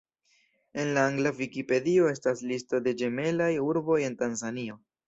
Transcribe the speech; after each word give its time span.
En 0.83 0.93
la 0.95 1.03
angla 1.09 1.33
Vikipedio 1.41 2.09
estas 2.15 2.43
listo 2.53 2.83
de 2.89 2.95
ĝemelaj 3.05 3.53
urboj 3.71 4.05
en 4.11 4.21
Tanzanio. 4.25 4.85